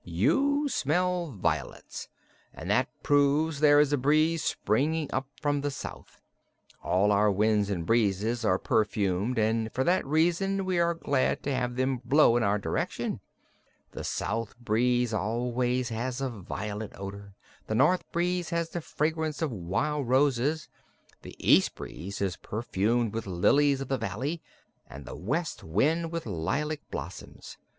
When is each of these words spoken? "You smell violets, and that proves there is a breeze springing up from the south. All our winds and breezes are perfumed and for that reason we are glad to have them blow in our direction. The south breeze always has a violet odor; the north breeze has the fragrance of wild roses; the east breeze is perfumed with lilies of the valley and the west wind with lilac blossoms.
"You 0.03 0.67
smell 0.67 1.27
violets, 1.29 2.09
and 2.55 2.71
that 2.71 2.89
proves 3.03 3.59
there 3.59 3.79
is 3.79 3.93
a 3.93 3.99
breeze 3.99 4.43
springing 4.43 5.07
up 5.13 5.27
from 5.39 5.61
the 5.61 5.69
south. 5.69 6.19
All 6.81 7.11
our 7.11 7.31
winds 7.31 7.69
and 7.69 7.85
breezes 7.85 8.43
are 8.43 8.57
perfumed 8.57 9.37
and 9.37 9.71
for 9.71 9.83
that 9.83 10.03
reason 10.03 10.65
we 10.65 10.79
are 10.79 10.95
glad 10.95 11.43
to 11.43 11.53
have 11.53 11.75
them 11.75 12.01
blow 12.03 12.35
in 12.35 12.41
our 12.41 12.57
direction. 12.57 13.19
The 13.91 14.03
south 14.03 14.57
breeze 14.57 15.13
always 15.13 15.89
has 15.89 16.19
a 16.19 16.31
violet 16.31 16.93
odor; 16.95 17.35
the 17.67 17.75
north 17.75 18.11
breeze 18.11 18.49
has 18.49 18.69
the 18.71 18.81
fragrance 18.81 19.39
of 19.43 19.51
wild 19.51 20.07
roses; 20.09 20.67
the 21.21 21.35
east 21.37 21.75
breeze 21.75 22.21
is 22.21 22.37
perfumed 22.37 23.13
with 23.13 23.27
lilies 23.27 23.81
of 23.81 23.89
the 23.89 23.99
valley 23.99 24.41
and 24.89 25.05
the 25.05 25.15
west 25.15 25.63
wind 25.63 26.11
with 26.11 26.25
lilac 26.25 26.81
blossoms. 26.89 27.59